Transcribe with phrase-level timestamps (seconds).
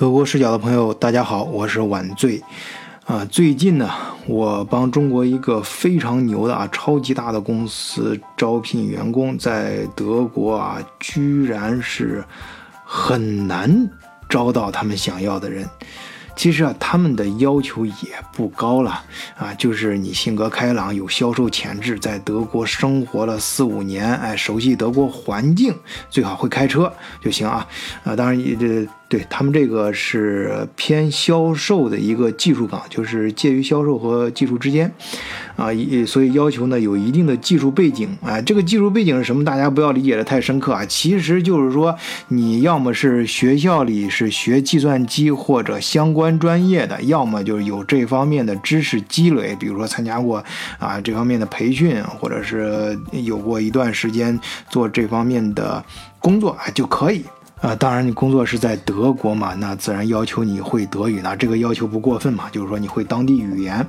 [0.00, 2.42] 德国视角的朋友，大家好，我是晚醉。
[3.04, 3.90] 啊，最近呢，
[4.26, 12.24] 我帮中国一个非常牛的啊，超级大的公司招聘员工，在德国啊，居然是
[12.82, 13.90] 很难
[14.26, 15.68] 招到他们想要的人。
[16.34, 17.92] 其实啊，他们的要求也
[18.32, 19.04] 不高了
[19.36, 25.74] 啊，就是你性格开朗，有销售潜质，在德国生活了四五年，哎，熟悉德国环境，
[26.08, 26.90] 最好会开车
[27.20, 27.68] 就行啊。
[28.02, 28.88] 啊，当然这。
[29.10, 34.88] 对他们这个是偏销售的一个技术岗，就是介于销售和技术之间，
[35.56, 35.66] 啊，
[36.06, 38.40] 所以要求呢有一定的技术背景啊。
[38.40, 39.44] 这个技术背景是什么？
[39.44, 40.86] 大家不要理解的太深刻啊。
[40.86, 41.92] 其实就是说，
[42.28, 50.44] 你要么是学校里是学计算机或者相关专业的，要么就是有这方面的知识积累，比如说参加过
[50.78, 54.38] 啊这方面的培训，或者是有过一段时间
[54.68, 55.84] 做这方面的
[56.20, 57.24] 工作啊就可以。
[57.60, 63.86] 啊，当然，你工作是在德国嘛，那自然要求你会德语呢，这个要求不过分嘛，就是说你会当地语言。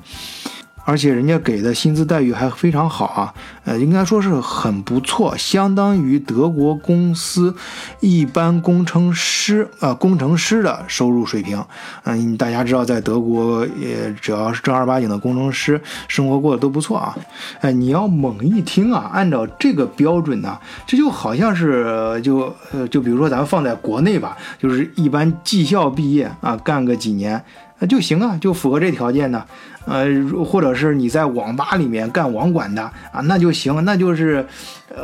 [0.92, 7.56] 而且人家给的薪资待遇还非常好啊，呃，应该说是很不错，相当于德国公司
[8.02, 11.64] 一般工程师呃工程师的收入水平。
[12.04, 17.16] 嗯，大家知道，在德国也只要是正儿八经的工程师，生活过得都不错啊。
[17.62, 27.42] 哎，你要猛一听啊，按照这个标准呢，这就好像是就呃就比如说咱们放在国内吧，就是一般技校毕业啊，干个几年。
[27.82, 29.44] 那就行啊，就符合这条件的，
[29.86, 30.06] 呃，
[30.46, 34.46] 或者是你在网吧里面干网管的啊，那就行，那就是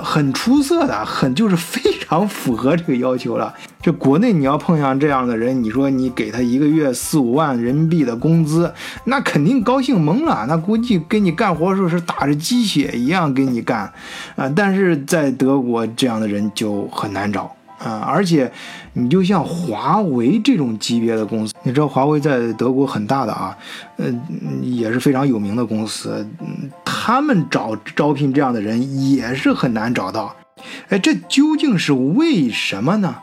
[0.04, 3.52] 很出色的，很就是非常符合这个要求了。
[3.82, 8.72] 这国内你要碰上这样的人，你说你给他一个月四五万人民币的工资，
[9.06, 13.92] 那肯定高兴懵了，那估计给你干活时候是打着鸡血一样给你干，
[14.36, 17.57] 啊，但是在德国这样的人就很难找。
[17.78, 18.52] 啊，而且
[18.94, 23.56] 你就像华为这种级别的公司，你知道华为在德国很大的啊，
[23.98, 24.20] 嗯，
[24.64, 26.28] 也是非常有名的公司，
[26.84, 30.36] 他们找招聘这样的人也是很难找到。
[30.90, 33.18] 哎，这究竟是为什么呢？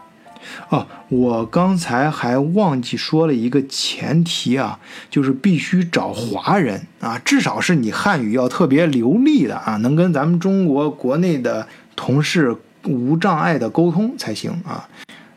[0.69, 4.79] 哦，我刚才还忘记说了一个前提啊，
[5.11, 11.67] 就是必须找华人啊，至少是你汉语要特别流利的啊，能跟咱们中国国内的
[11.97, 12.57] 同事。
[12.85, 14.89] 无障碍的沟通才行啊！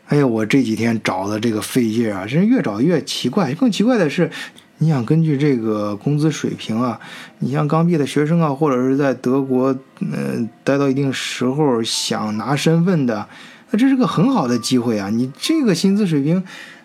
[0.06, 3.52] 哎呀，我这几天找的这个费劲啊，真是越找越奇怪。
[3.54, 4.30] 更奇怪的是，
[4.78, 6.98] 你想根据这个工资水平啊，
[7.40, 13.28] 你像刚毕的学生啊，或者是在德国嗯待到一定时候想拿身份的，
[13.70, 15.10] 那这是个很好的机会啊！
[15.10, 16.42] 你这个薪资水平，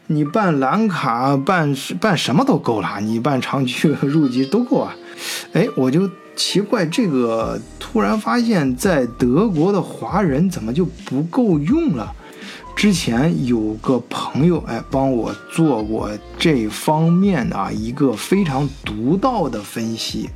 [0.08, 4.96] 你办蓝卡、办办什么都够了，你办长居 入籍都够啊！
[5.54, 6.10] 哎，我就。
[6.36, 12.14] 奇怪，这个突然发现，在德国的华人怎么就不够用了？
[12.76, 20.30] 之前有个朋友哎，帮我做过这方面的啊一个非常独到的分析。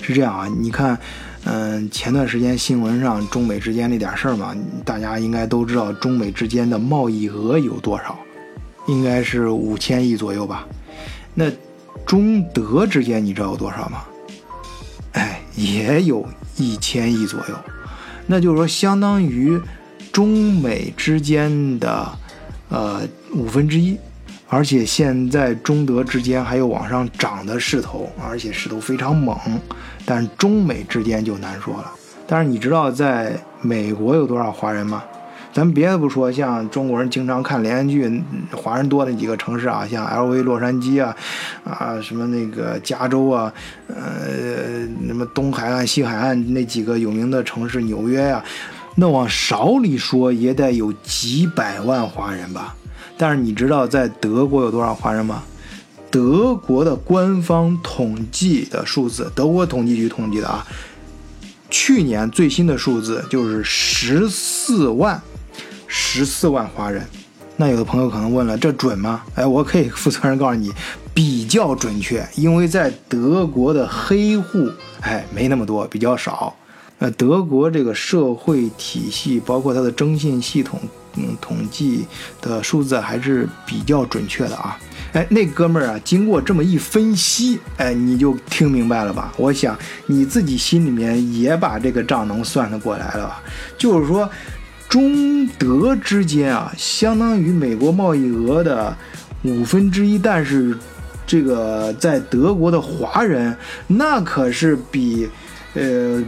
[0.00, 0.98] 是这样啊，你看，
[1.44, 8.16] 嗯，前段时间新闻上中美之间那点事儿嘛，大家应该都知道，中美之间的贸易额有多少？
[8.86, 10.66] 应该是五千亿左右吧？
[11.34, 11.50] 那
[12.06, 14.04] 中德之间你知道有多少吗？
[15.56, 16.26] 也有
[16.56, 17.54] 一千亿左右，
[18.26, 19.60] 那就是说相当于
[20.12, 22.06] 中美之间的
[22.68, 23.96] 呃五分之一，
[24.48, 29.36] 而且现在中德之间还有往上涨的势头，而且势头非常猛，
[30.04, 31.92] 但中美之间就难说了。
[32.26, 35.02] 但是你知道在美国有多少华人吗？
[35.54, 41.14] 咱别的不说，像中国人经常看连续剧，华人多那几个城市啊，像 L V、洛杉矶啊，
[41.62, 43.52] 啊什么那个加州啊，
[43.86, 48.42] 呃，什么东海岸、西海岸那几个有名的城市，纽约呀，
[48.96, 52.74] 那往少里说也得有几百万华人吧。
[53.16, 55.44] 但是你知道在德国有多少华人吗？
[56.10, 60.66] 德国的官方统计的数字，德国统计局统计的啊，
[61.70, 65.22] 去年最新的数字就是十四万。
[65.96, 67.06] 十四万华人，
[67.56, 69.22] 那有的朋友可能问了，这准吗？
[69.36, 70.72] 哎，我可以负责任告诉你，
[71.14, 74.68] 比较准确，因为在德国的黑户，
[75.02, 76.52] 哎，没那么多，比较少。
[76.98, 80.80] 呃，德国这个社会体系，包括它的征信系统，
[81.14, 82.04] 嗯，统计
[82.40, 84.76] 的数字还是比较准确的啊。
[85.12, 89.32] 哎，那哥们儿啊，经过这么一分析，哎，你就听明白了吧？
[89.36, 93.40] 我想你自己心里面也把这个账能算得过来了吧？
[93.78, 94.28] 就是说。
[94.94, 98.96] 中德之间啊，相当于美国贸易额的
[99.42, 100.72] 五分之一，但是
[101.26, 103.56] 这个在德国的华人
[103.88, 105.28] 那可是比
[105.74, 106.22] 呃，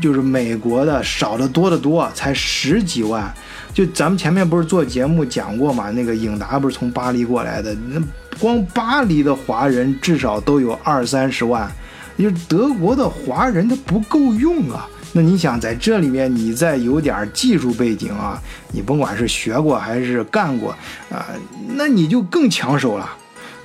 [0.00, 3.30] 就是美国的少的多得多，才十几万。
[3.74, 8.00] 就咱们前面不是做节目讲过嘛，那个颖达不是从巴黎过来的，那
[8.40, 11.70] 光巴黎的华人至少都有二三十万，
[12.16, 14.88] 就德国的华人他不够用啊。
[15.12, 18.38] 那你想在这里面，你再有点技术背景啊，
[18.72, 20.70] 你甭管是学过还是干过
[21.10, 21.26] 啊，
[21.68, 23.16] 那你就更抢手了。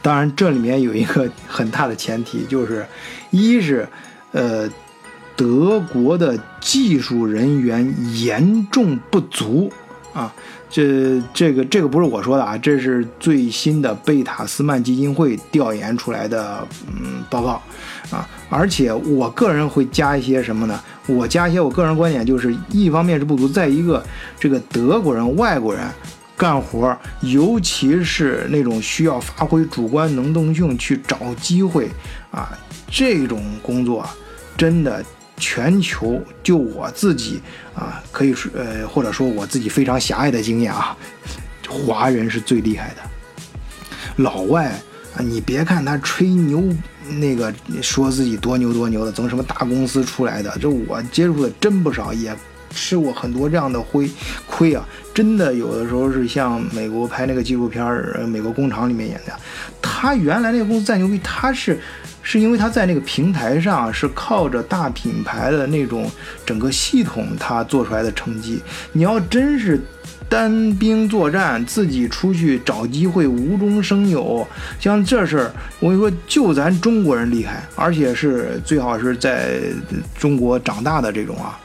[0.01, 2.85] 当然，这里面有一个很大的前提，就是
[3.29, 3.87] 一是，
[4.31, 4.67] 呃，
[5.35, 9.71] 德国的技术人员严重不足
[10.13, 10.33] 啊。
[10.69, 17.61] 这这个这个不是我说的啊，这是最新的贝塔斯曼基金会调研出来的嗯报告
[18.09, 18.25] 啊。
[18.51, 20.79] 而且我个人会加一些什么呢？
[21.07, 24.05] 我加一些我个人观点，就是一方面是不足，再一个
[24.39, 25.83] 这个德国人、外国人。
[26.37, 31.87] 干活，尤其是那种需要发挥主观能动性去找机会
[32.31, 32.57] 啊，
[32.89, 34.03] 这种工作
[34.57, 35.05] 真的
[35.37, 37.39] 全球就我自己
[37.75, 40.97] 啊，可以说呃，或者说我自己非常狭隘的经验啊，
[41.69, 44.23] 华人是最厉害的。
[44.23, 44.71] 老外
[45.15, 46.63] 啊，你别看他吹牛，
[47.19, 52.35] 那个说自己多牛多牛的，从什么大公司出来的，这我接触的真不少，也。
[52.73, 54.09] 吃过很多这样的灰
[54.47, 54.87] 亏啊！
[55.13, 59.33] 真的有的时候是像美国拍那个纪录片儿，《美国工厂》里面演的，
[59.81, 61.77] 他原来那个公司再牛逼，他是
[62.21, 66.09] 是因为他在那个平台上是靠着大品牌的那种
[66.45, 68.61] 整个系统，他做出来的成绩。
[68.93, 69.77] 你要真是
[70.31, 74.47] 单兵作战，自己出去找机会，无中生有，
[74.79, 75.51] 像这事儿，
[75.81, 79.59] 我跟你说，就咱中国人厉害，而且是最好是在
[80.17, 81.59] 中国长大的这种啊。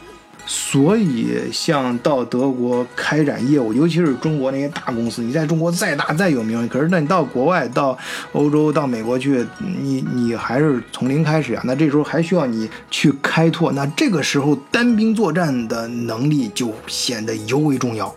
[0.48, 7.96] 所以，像到德国开展业务，尤其是中国那些大公司，你在中国再大再有名，可是那你到国外、到
[8.32, 9.46] 欧洲、到美国去，
[9.80, 11.62] 你你还是从零开始啊。
[11.64, 18.12] 那这时候还需要你去开拓，那这个时候单兵作战的能力就显得尤为重要。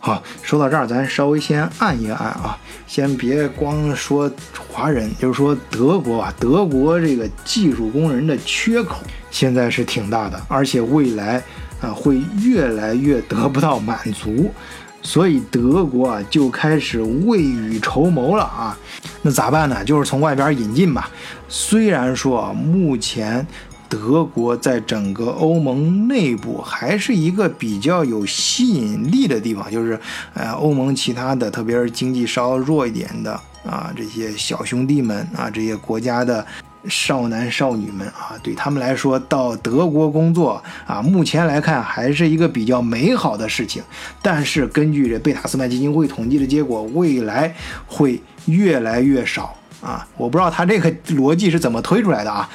[0.00, 4.30] 好，说到这儿，咱稍微先按一按啊，先别光说
[4.68, 8.96] 华人，就是说德国啊，德国这个技术工人的缺口
[9.30, 11.42] 现在是挺大的，而且未来。
[11.80, 14.52] 啊，会越来越得不到满足，
[15.00, 18.76] 所以德国啊就开始未雨绸缪了啊。
[19.22, 19.84] 那咋办呢？
[19.84, 21.08] 就是从外边引进吧。
[21.48, 23.46] 虽然说目前
[23.88, 29.98] 德国在整个欧盟内部还是一个比较有吸引力的地方，就是
[30.34, 33.32] 呃，欧盟其他的，特别是经济稍弱一点的
[33.64, 36.46] 啊，这些小兄弟们啊，这些国家的。
[36.88, 43.82] 少男少女们啊，对他们来说，到德国工作啊，目前来看还是一个比较美好的事情。
[44.22, 47.52] 但是根据这贝塔斯曼基金会统计的结果，未来
[47.84, 50.06] 会越来越少啊！
[50.16, 52.48] 我不知道他这个逻辑是怎么推出来的啊，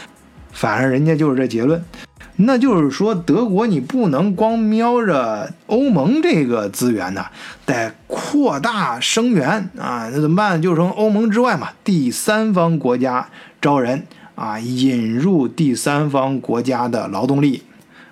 [0.53, 1.83] 反正人家就是这结论。
[2.37, 7.25] 那就是说，德国你不能光瞄着欧盟这个资源呢，
[7.63, 10.09] 得扩大生源啊！
[10.11, 10.59] 那怎么办？
[10.59, 13.29] 就从欧盟之外嘛，第三方国家
[13.61, 17.61] 招人啊，引入第三方国家的劳动力。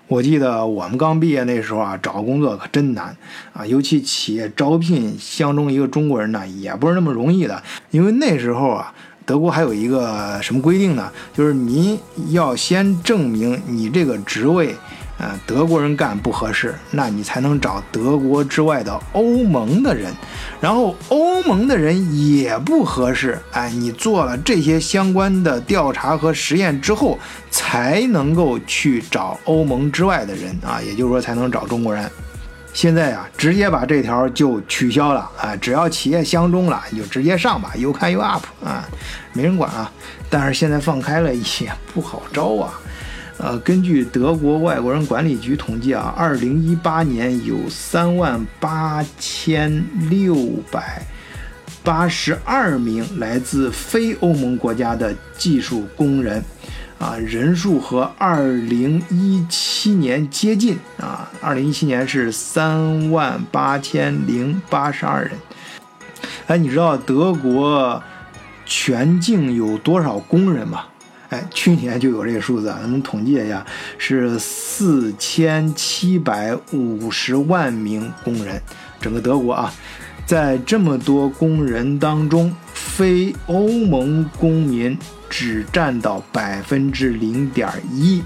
[0.08, 3.18] 我记得我们刚毕业那时候啊，找工作可真难
[3.54, 8.94] 啊，尤其企业招聘相中一个中国人呢，也不是那么容易的，因为那时候啊。
[9.26, 11.12] 德国还有一个什么规定呢？
[11.34, 14.76] 就是你要先证明你这个职位，
[15.18, 20.12] 呃，德国人干不合适，那你才能找德国之外的欧盟的人。
[20.60, 27.18] 然后欧盟的人也不合适，哎，你做了这些相关的调查和实验之后，
[27.50, 32.10] 才能够去找欧盟之外的人啊，也就是说才能找中国人。
[32.74, 35.56] 现在啊，直接把这条就取消了啊！
[35.58, 38.88] 只要企业相中了，你就直接上吧，有看有 up 啊，
[39.34, 39.92] 没人管啊。
[40.30, 42.80] 但是现在放开了也不好招啊。
[43.38, 50.36] 呃，根据德国外国人管理局统计啊，二零一八年有三万八千六
[50.72, 51.02] 百
[51.84, 56.42] 八十二名来自非欧盟国家的技术工人。
[57.02, 65.32] 啊，人数和二零一七年接近啊，二零一七年是三万八千零八十二人。
[66.46, 68.02] 哎，你知道德国
[68.68, 70.84] 全境有多少工人吗？
[71.30, 73.66] 哎，去年就有这个数字啊，咱们统计一下，
[73.98, 78.62] 是四千七百五十万名工人，
[79.02, 79.74] 整个德国啊。
[80.28, 84.96] 在这么多工人当中，非欧盟公民
[85.32, 88.22] 只占到百分之零点一，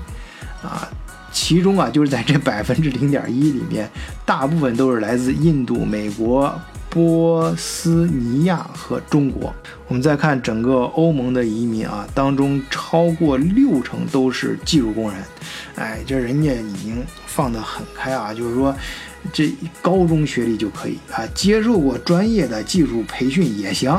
[0.64, 0.90] 啊，
[1.32, 3.88] 其中啊，就是在这 百分之零点一里面，
[4.26, 6.60] 大部分都是来自印度、美国、
[6.90, 9.54] 波斯尼亚和中国。
[9.88, 15.24] 我们再看整个欧盟的移民啊，当中超过六成都是技术工人，
[15.76, 18.76] 哎，这人家已经放得很开啊，就是说。
[19.34, 23.92] 这高中学历就可以啊，接受过专业的技术培训也行。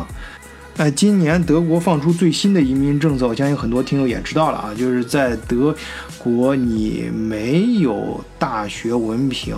[0.78, 5.75] 哎，今年德国放出最新的移民政策，我相信很多听友也知道了啊，就是在德
[6.18, 9.56] 国你没有大学文凭，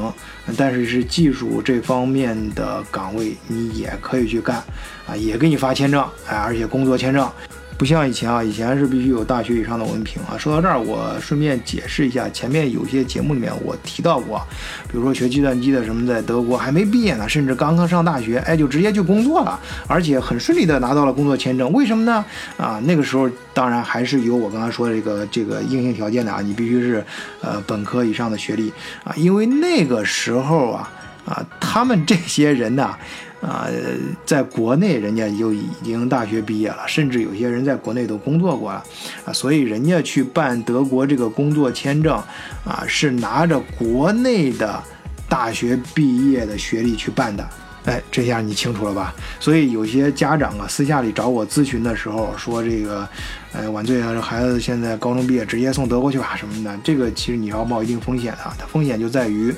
[0.56, 4.62] 但是是技术这方面的岗位，你也可以去干
[5.08, 7.28] 啊，也给你发签证，哎，而且工作签证。
[7.78, 10.36] 不像以前啊，以前是必须有大学以上的文凭啊。
[10.36, 14.44] 说到这儿，我顺便解释一下，前面有些节目里面我提到过，
[14.90, 21.72] 比如说学计算机的什么，在德国还没毕业呢，甚至刚刚上大学，哎，就直接就工作了，而且很顺利的拿到了工作签证。
[21.72, 22.24] 为什么呢？
[22.56, 27.04] 啊，那个时候当然还是有我刚才说的这个这个硬性条件的啊，你必须是
[27.40, 28.72] 呃本科以上的学历
[29.04, 30.90] 啊，因为那个时候啊
[31.24, 32.92] 啊，他们这些人呢。
[33.40, 33.68] 啊
[34.24, 38.82] 在国内人家就已经大学毕业了，甚至有些人在国内都工作过了，
[39.24, 42.14] 啊，所以人家去办德国这个工作签证，
[42.64, 44.82] 啊，是拿着国内的
[45.28, 47.48] 大学毕业的学历去办的。
[47.84, 49.14] 哎，这下你清楚了吧？
[49.40, 53.08] 所以有些家长啊，私下里找我咨询的时候说这个，
[53.52, 58.54] 呃，晚醉啊，孩子现在高中毕业，直接送德国去吧什么的，这个其实你要冒一定风险啊。
[58.58, 59.54] 它风险就在于，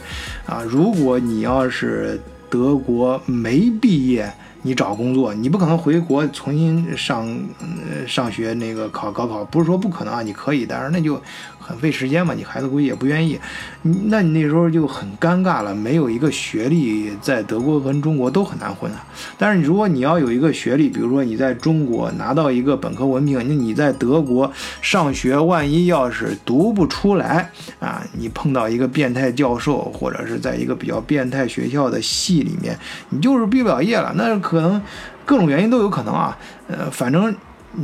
[0.46, 2.20] 啊，如果你要是
[2.50, 7.26] 德国没毕业，你找工作，你不可能回国重新上
[7.60, 11.20] 呃上学那个考高考，不是说不可能啊，你可以，但是那就。
[11.62, 13.38] 很费时间嘛，你孩子估计也不愿意，
[13.82, 19.06] 那你那时候就很尴尬了，没有一个学历，在德国和中国都很难混啊。
[19.38, 24.50] 但是如果你要有一个学历，比如说你在中国拿到一个本科文凭，那你在德国
[24.82, 27.48] 上学，万一要是读不出来
[27.78, 32.76] 啊，你碰到一个变态教授，或者是在一个比较变态学校的系里面，
[33.10, 34.82] 你就是毕不了业了，那可能
[35.24, 36.36] 各种原因都有可能啊。
[36.68, 37.34] 呃，反正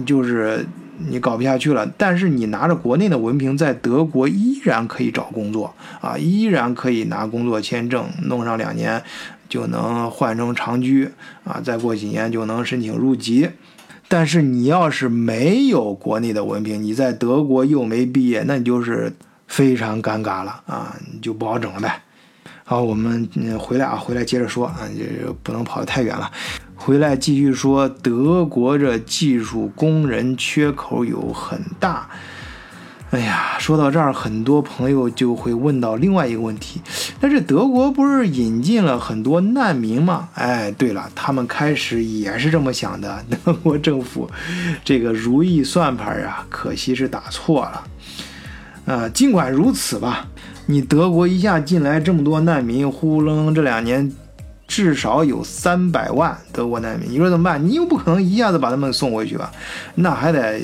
[0.04, 0.66] 就是。
[0.98, 9.02] 你搞不下去了，但是你拿着国内的文凭，在德国依然可以找工作啊，依然可以拿工作签证，弄上两年
[9.46, 11.10] 就能换成长居
[11.44, 13.50] 啊，再过几年就能申请入籍。
[14.08, 19.12] 但是你要是没有国内的文凭，你在德国又没毕业，那你就是
[19.46, 22.00] 非常尴尬了啊，你就不好整了呗。
[22.68, 23.28] 好，我们
[23.60, 26.28] 回来啊，回来接着说啊，这不能跑得太远了。
[26.74, 32.08] 回来继续说，德国这技术工人缺口有很大。
[33.12, 36.82] 哎呀，说到这儿，很多朋友就会问到另外一个问题：
[37.20, 40.28] 那这德国不是引进了很多难民吗？
[40.34, 43.24] 哎，对了，他们开始也是这么想的。
[43.44, 44.28] 德国政府
[44.84, 47.84] 这个如意算盘啊，可惜是打错了。
[48.86, 50.28] 呃，尽管如此吧，
[50.66, 54.12] 你德国一下进来这么多难民，呼楞这两年。
[54.68, 57.64] 至少有三百万德国难民，你说怎么办？
[57.64, 59.52] 你又不可能一下子把他们送回去吧？
[59.94, 60.60] 那还得，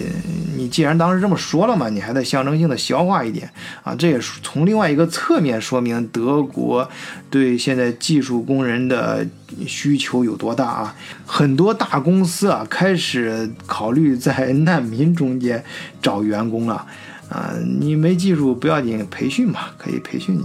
[0.56, 3.48] 你既然当时这么说了嘛，你还得象征性的消化一点
[3.84, 3.94] 啊。
[3.94, 6.90] 这也是从另外一个侧面说明德国
[7.30, 9.24] 对现在技术工人的
[9.68, 10.96] 需求有多大啊。
[11.24, 15.62] 很多大公司啊开始考虑在难民中间
[16.02, 16.84] 找员工了
[17.32, 17.54] 啊。
[17.80, 20.44] 你没技术不要紧，培训嘛，可以培训你。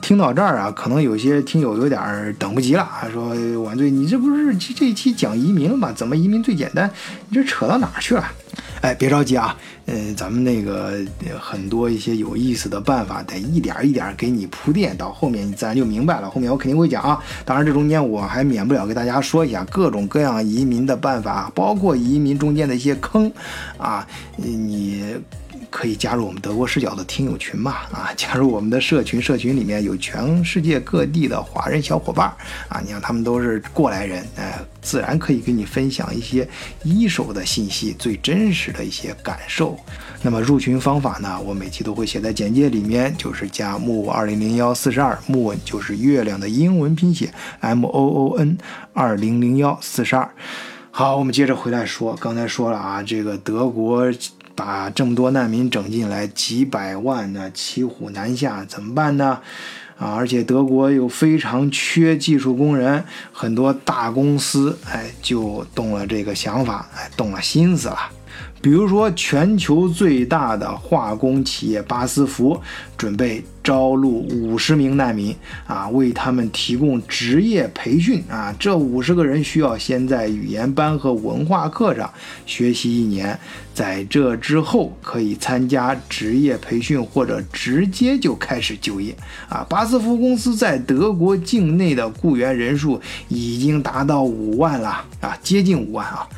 [0.00, 3.28] 听到这儿啊，可能有些听友有点等不及了，说
[3.62, 5.92] 晚醉，你这不是这一期讲移民了吗？
[5.94, 6.90] 怎么移民最简单？
[7.28, 8.24] 你这扯到哪儿去了？
[8.80, 10.98] 哎，别着急啊，嗯，咱们那个
[11.38, 16.28] 很多一些有意思的办法，得一点一点给你铺垫，到后面你自然就明白了。
[16.28, 23.30] 后面我肯定会讲啊，当然这中间我还免不了给大家说一下各种各样移民的办法，包括移民中间的一些坑
[23.78, 24.04] 啊，
[24.36, 25.14] 你。
[25.72, 27.72] 可以加入我们德国视角的听友群嘛？
[27.90, 32.28] 啊， 加入我们的社群，社群里面有全世界各地的华人小伙伴
[32.68, 36.46] 啊，你看他们都是过来人，哎，自然可以跟你分享一些
[36.84, 39.76] 一手的信息，最真实的一些感受。
[40.20, 41.40] 那么入群方法呢？
[41.40, 48.58] 我每期都会写在简介里面，就是加木二零零幺四十二，木文就是月亮的英文拼写 M O O N
[48.92, 50.30] 二零零幺四十二。
[50.90, 54.12] 好，我们接着回来说，刚才说了啊，这个德国。
[54.54, 59.40] 把这么多难民整进来，几百万呢，骑虎难下，怎么办呢？
[59.98, 67.98] 啊，而且德国又非常缺技术工人，很多大公司哎就动了这个想法，哎动了心思了。
[68.62, 72.58] 比如说，全球最大的化工企业巴斯夫
[72.96, 75.34] 准备招录五十名难民
[75.66, 78.54] 啊，为他们提供职业培训啊。
[78.60, 82.08] 这五十个人需要先在语言班和文化课上
[82.46, 83.36] 学习一年，
[83.74, 89.12] 在这之后可以参加职业培训或者直接就开始就业
[89.48, 89.66] 啊。
[89.68, 96.28] 巴斯夫公司在德国境内的雇员人数已经达到五万了啊，接近五万啊。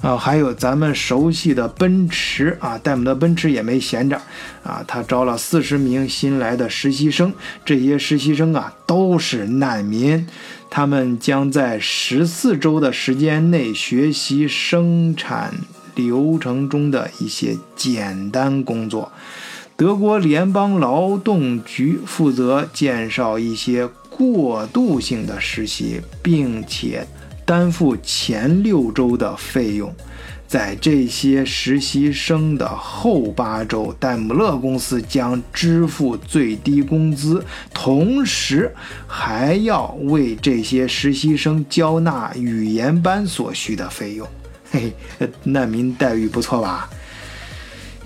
[0.00, 4.16] 啊，还有咱们熟悉的奔驰啊，戴姆勒奔驰也没闲着
[4.62, 7.34] 啊，他招了四十名新来的实习生，
[7.66, 10.26] 这些实习生啊都是难民，
[10.70, 15.52] 他们将在十四周的时间内学习生产
[15.94, 19.12] 流程中的一些简单工作。
[19.76, 27.06] 德国联邦劳动局负责介绍一些过渡性的实习，并且。
[27.50, 29.92] 担负前六周的费用，
[30.46, 38.72] 在这些实习生的后八周，戴姆勒公司将支付最低工资，同时
[39.08, 44.24] 还要为这些实习生交纳语言班所需的费用。
[44.70, 44.92] 嘿，
[45.42, 46.88] 难民待遇不错吧？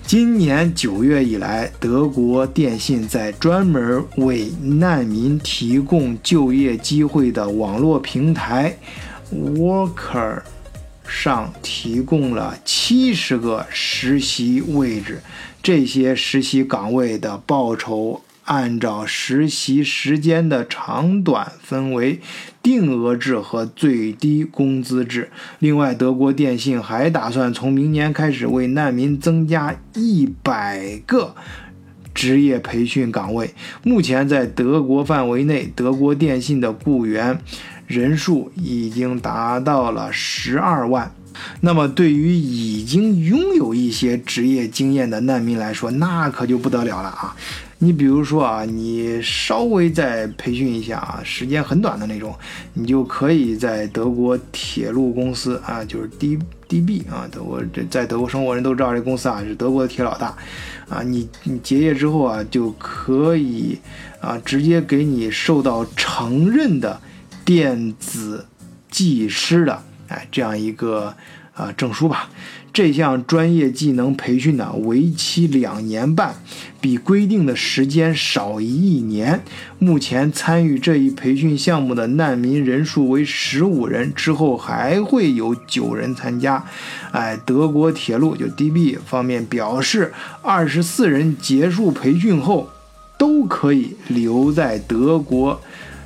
[0.07, 8.75] 今年九月以来，德国电信在专门为难民提供就业机会的网络平台。
[9.33, 10.41] Worker
[11.07, 15.21] 上提供了七十个实习位置，
[15.61, 22.19] 这些实习岗位的报酬按照实习时间的长短分为
[22.61, 25.29] 定额制和最低工资制。
[25.59, 31.35] 另外，德国电信还打算从明年开始为难民增加一百个
[32.13, 33.53] 职业培训岗位。
[33.83, 37.39] 目前，在德国范围内，德国电信的雇员。
[37.87, 41.11] 人数已经达到了十二万，
[41.61, 47.35] 那么对于已经拥有一些职业经验的难民来说，那可就不得了了啊！
[47.77, 52.33] 你比如说啊，你稍微再培训一下啊，时间很短的那种，
[52.73, 60.35] 你就可以在德国铁路公司啊，就是 D D B 啊，德国这在德国生活人都知道这公司啊是德国的铁老大
[60.89, 63.77] 啊，你你结业之后啊，就可以
[64.21, 66.99] 啊直接给你受到承认的。
[67.45, 68.47] 电子
[68.89, 71.15] 技师的哎，这样一个
[71.53, 72.29] 啊证书吧。
[72.73, 76.35] 这项专业技能培训呢，为期两年半，
[76.81, 79.41] 比规定的时间少一年。
[79.79, 86.65] 目前参与这一培训项目的难民人数为十五人，之后还会有九人参加。
[87.13, 90.11] 哎，德国铁路就 DB 方面表示，
[90.41, 92.69] 二十四人结束培训后
[93.17, 95.61] 都可以留在德国。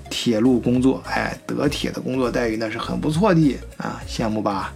[0.09, 4.73] 铁路工作，哎，德铁的工作待遇那是很不错的啊，羡慕吧？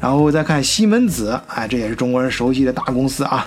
[0.00, 3.46] 然后再看西门子，哎，这也是中国人熟悉的大公司啊。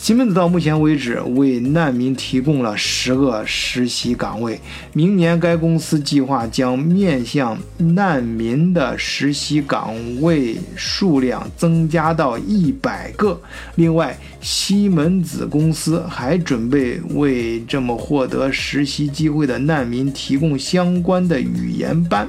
[0.00, 4.58] 西门子到目前为止为难民提供了十个实习岗位，
[4.94, 13.38] 明年该公司计划将面向难民的实习岗位数量增加到一百个。
[13.74, 22.26] 另外，西门子公司还准备为这么获得实习机会的难民提供相关的语言班。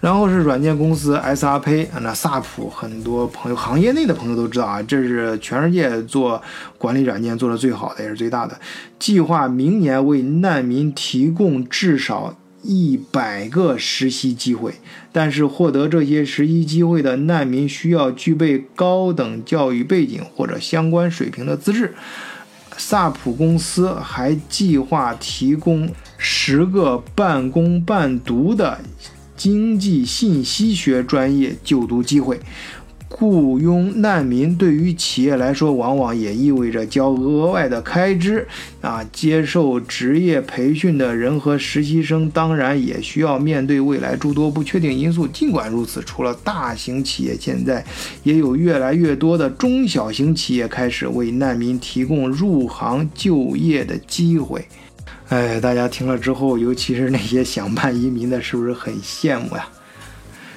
[0.00, 6.42] 然后是软件公司 SAP，那萨普很多朋友，行业内的朋友都知道啊，这是全世界做
[6.78, 8.58] 管理软件做的最好的，也是最大的。
[8.98, 14.72] 计划明年为难民提供至少一百个实习机会，
[15.12, 21.94] 但是获得这些实习机会的难民需要具备高等教育背景或者相关水平的资质。
[22.78, 28.78] 萨普公司还计划提供十个半工半读的。
[29.40, 32.38] 经济信息学专业就读机会，
[33.08, 38.46] 雇佣难民对于企业来说，往往也意味着交额外的开支
[38.82, 39.02] 啊。
[39.10, 45.26] 接受职业培训的人和实习生，当然也需要面对未来诸多不确定因素。
[45.26, 47.82] 尽管如此，除了大型企业，现在
[48.22, 54.68] 也有越来越多的中小型企业开始为难民提供入行就业的机会。
[55.30, 59.68] 哎，大家听了之后，尤其是那些想办移民的，是不是很羡慕呀？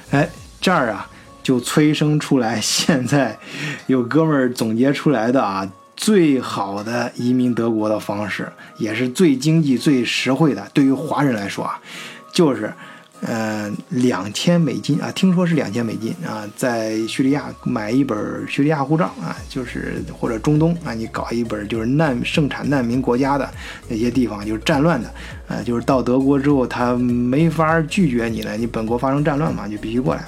[0.09, 0.27] 哎，
[0.59, 1.07] 这儿啊，
[1.43, 3.37] 就催生出来现在
[3.85, 11.79] 有哥们儿总结出来的啊，最好的移民德国的方式，也是最经济、最实惠的，对于华人来说啊，
[12.33, 12.73] 就是。
[13.25, 23.49] 呃，两千美金啊，听说是两千美金啊，在叙利亚买一本叙利亚护照啊，就是或者中东啊，你搞一本就是难盛产难民国家的
[23.87, 25.13] 那些地方，就是战乱的，
[25.47, 30.25] 呃，就是到德国之后他没法拒绝你了，你本国发生战乱嘛，就必须过来。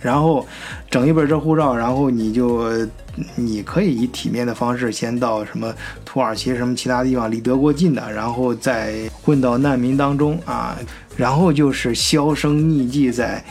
[0.00, 0.46] 然后
[0.88, 2.88] 整一本这护照，然后你就
[3.34, 5.74] 你可以以体面的方式先到什么
[6.06, 10.78] 土耳其什么其他地方离德国近的，然后再混到难民当中啊。
[11.20, 13.44] 然后就是销声匿迹在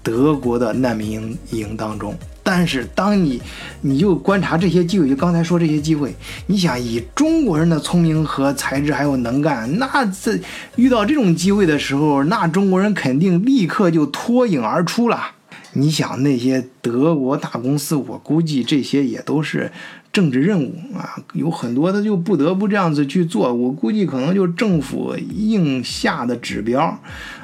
[0.00, 3.42] 德国的难民营营当中，但是当你
[3.80, 6.14] 你就观察这些机会，就刚才说这些机会，
[6.46, 10.38] 你想以中国人的聪明和才智还有能干，那这
[10.76, 15.32] 遇到这种机会的时候，那中国人肯定立刻就脱颖而出了。
[15.72, 19.72] 你想那些德国大公司，我估计这些也都是
[20.16, 23.52] 政治任务啊，有很多他就不得不这样子去做。
[23.52, 26.98] 我估计可能就政府硬下的指标，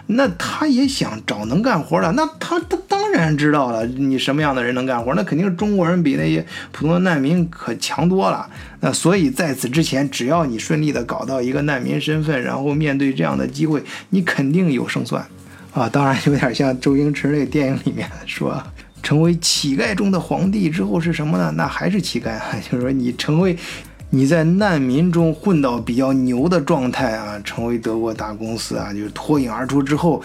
[0.07, 8.49] 那他也想找能干活的，那他他当然知道了你什么样的人能干活，那肯定是中国人比那些普通的难民可强多了。
[8.81, 15.23] 那所以在此之前，只要你顺利的搞到一个难民身份，然后面对这样的机会，你肯定有胜算。
[15.75, 18.63] 啊，当然有点像周星驰那个电影里面说，
[19.03, 21.53] 成为乞丐中的皇帝之后是什么呢？
[21.57, 23.57] 那还是乞丐啊， 就是说你成为
[24.11, 30.23] 你在难民中混到比较牛的状态啊，成为德国大公司啊，就是脱颖而出之后，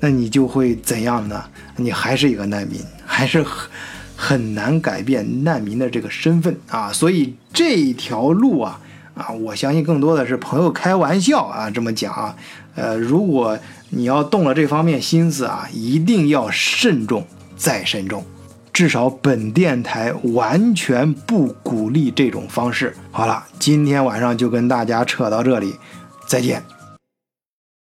[0.00, 1.44] 那你就会怎样呢？
[1.76, 3.70] 你还是一个难民，还是很
[4.16, 6.92] 很难改变难民的这个身份啊。
[6.92, 8.80] 所以这一条路啊。
[9.16, 12.36] 啊，我相信更多的是朋友开玩笑啊，这么讲啊，
[12.74, 17.26] 呃，如果你要动了这方面心思啊，一定要慎重
[17.56, 18.24] 再慎重，
[18.72, 22.94] 至少本电台完全不鼓励这种方式。
[23.10, 25.74] 好了，今天晚上就跟大家扯到这里，
[26.26, 26.62] 再见。